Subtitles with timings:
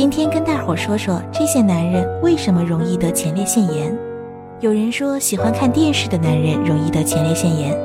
[0.00, 3.94] 今天跟大伙说说这些男人为什么容易得前列腺炎。
[4.60, 7.78] 有人说喜欢看电视的男人容易得前列腺炎，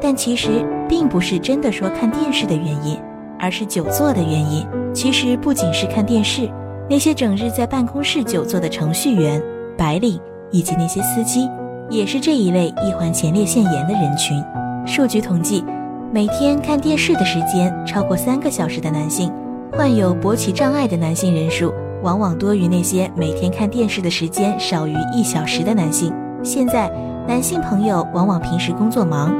[0.00, 2.96] 但其实并不是真的说看电视的原因，
[3.40, 4.64] 而是久坐的原因。
[4.94, 6.48] 其实不仅是看电视，
[6.88, 9.42] 那些整日在办公室久坐的程序员、
[9.76, 10.16] 白领
[10.52, 11.50] 以及那些司机，
[11.90, 14.40] 也是这一类易患前列腺炎的人群。
[14.86, 15.64] 数据统计，
[16.12, 19.32] 每天看电视的时间超过三个小时的男性。
[19.78, 26.12] 患有勃起障碍的男性人数往往多于那些每天看电视的时间少于一小时的男性。
[26.42, 26.90] 现在，
[27.28, 29.32] 男性朋友往往平时工作忙，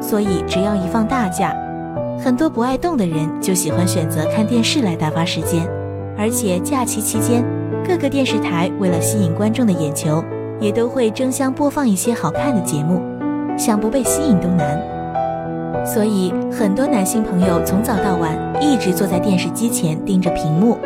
[0.00, 1.52] 所以只要一放大假，
[2.20, 5.68] 很多不爱动的人就喜欢选择看电视来打发时间。
[6.16, 7.44] 而且假期期间，
[7.84, 10.22] 各个电视台为了吸引观众的眼球，
[10.60, 13.02] 也都会争相播放一些好看的节目，
[13.58, 14.99] 想不被吸引都难。
[15.84, 20.78] 所以，很多男性朋友从早到晚一直坐在电视机前盯着屏幕，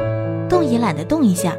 [0.48, 1.52] 动也懒得动一下。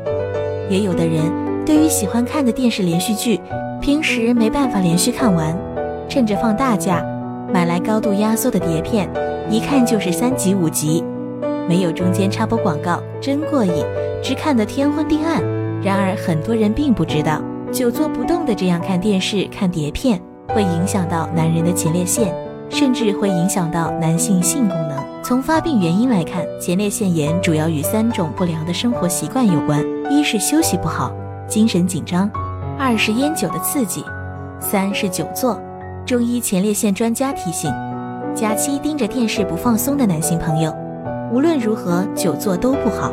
[0.69, 1.21] 也有的人
[1.65, 3.39] 对于喜欢看的电视连续剧，
[3.79, 5.55] 平时没办法连续看完，
[6.09, 7.05] 趁着放大假
[7.53, 9.07] 买来高度压缩的碟片，
[9.49, 11.03] 一看就是三集五集，
[11.69, 13.85] 没有中间插播广告，真过瘾，
[14.23, 15.43] 只看得天昏地暗。
[15.83, 17.39] 然而，很多人并不知道，
[17.71, 22.33] 久坐不动的这样看电视、看碟片，会影响到男人的前列腺。
[22.69, 24.97] 甚至会影响到男性性功能。
[25.23, 31.11] 从发病原因来看，前列腺炎主要与三种不良的生活习惯有关：一是休息不好，
[31.47, 32.29] 精神紧张；
[32.77, 34.01] 二是烟酒的刺激；
[34.59, 35.59] 三是久坐。
[36.05, 37.73] 中医前列腺专家提醒，
[38.35, 40.71] 假期盯着电视不放松的男性朋友，
[41.31, 43.11] 无论如何久坐都不好。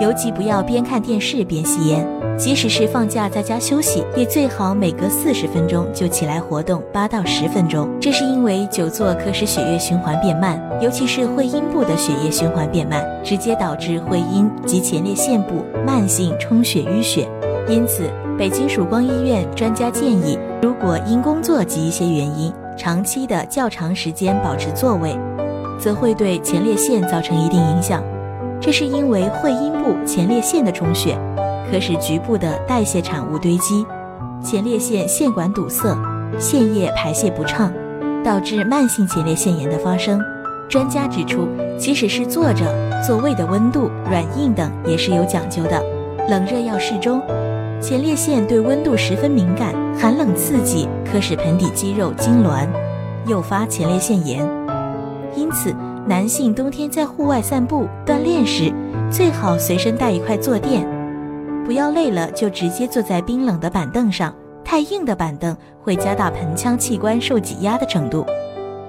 [0.00, 2.06] 尤其不要边看电视边吸烟，
[2.36, 7.88] 即使是放假在家休息，也最好每隔四十分钟就起来活动八到十分钟。
[8.00, 17.28] 这是因为久坐可使血液循环变慢，尤其是会阴部的血液循环变慢，直接导致会阴及前列腺部慢性充血淤血。
[17.68, 25.16] 因此，北京曙光医院专家建议，如果因工作及一些原因，长期的较长时间保持座位，
[25.78, 28.02] 则会对前列腺造成一定影响。
[28.64, 31.18] 这是因为会阴部前列腺的充血，
[31.70, 33.84] 可使局部的代谢产物堆积，
[34.42, 35.94] 前列腺腺管堵塞，
[36.38, 37.70] 腺液排泄不畅，
[38.24, 40.18] 导致慢性前列腺炎的发生。
[40.66, 41.46] 专家指出，
[41.78, 42.64] 即使是坐着，
[43.06, 45.84] 座位的温度、软硬等也是有讲究的，
[46.30, 47.20] 冷热要适中。
[47.82, 52.66] 前列腺对温度十分敏感，寒冷刺激可使盆底肌肉痉挛，
[53.26, 54.63] 诱发前列腺炎。
[55.36, 55.74] 因此。
[56.06, 58.70] 男性冬天在户外散步锻炼时，
[59.10, 60.86] 最好随身带一块坐垫，
[61.64, 64.34] 不要累了就直接坐在冰冷的板凳上。
[64.62, 68.26] 太硬的板凳会加大盆腔器官受挤压的程度，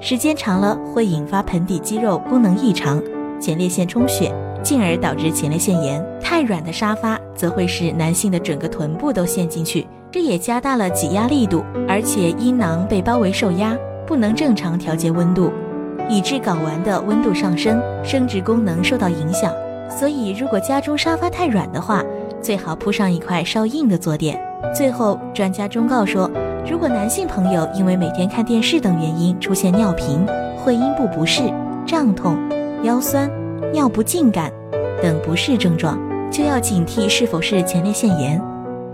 [0.01, 3.01] 时间长了会引发盆底肌肉功能异常、
[3.39, 4.29] 前列腺充血，
[4.61, 6.05] 进而导致前列腺炎。
[6.21, 13.73] 太软的沙发则会使男性的整个臀部都陷进去，这也加大了挤压力度，而且阴囊被包围受压，
[14.05, 15.49] 不能正常调节温度。
[16.09, 19.51] 以致睾丸的温度上升，生殖功能受到影响。
[19.89, 22.03] 所以，如果家中沙发太软的话，
[22.41, 24.39] 最好铺上一块稍硬的坐垫。
[24.73, 26.29] 最后，专家忠告说，
[26.69, 30.25] 如果男性朋友因为每天看电视等原因出现尿频、
[30.63, 31.43] 会阴部不适、
[31.85, 32.37] 胀痛、
[32.83, 33.29] 腰酸、
[33.71, 34.51] 尿不尽感
[35.01, 35.97] 等不适症状，
[36.31, 38.41] 就要警惕是否是前列腺炎。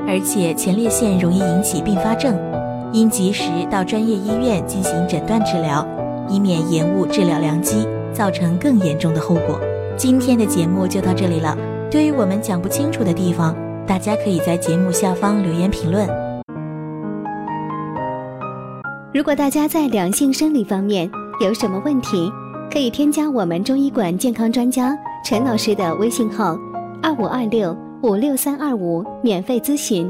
[0.08, 2.38] 而且，前列腺容易引起并发症，
[2.92, 5.88] 应及时到专业医院进行诊断治疗。
[6.30, 9.60] 以免延误治疗良机，造成更严重的后果。
[9.98, 11.58] 今天的节目就到这里了。
[11.90, 16.08] 对于我们讲不清楚的地方，大家可以在节目下方留言评论。
[19.14, 21.10] 如果大家在两性生理方面
[21.42, 22.32] 有什么问题，
[22.72, 26.58] 可以添加我们中医馆健康专家陈老师的微信号：
[27.04, 30.10] 二五二六五六三二五，免费咨询。